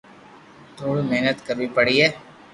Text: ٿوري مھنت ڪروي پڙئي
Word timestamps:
ٿوري 0.75 1.01
مھنت 1.09 1.37
ڪروي 1.47 1.67
پڙئي 1.75 2.05